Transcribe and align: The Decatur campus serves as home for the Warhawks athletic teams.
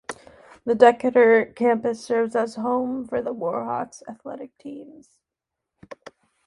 The 0.65 0.73
Decatur 0.73 1.53
campus 1.55 2.03
serves 2.03 2.35
as 2.35 2.55
home 2.55 3.07
for 3.07 3.21
the 3.21 3.31
Warhawks 3.35 4.01
athletic 4.09 4.57
teams. 4.57 5.19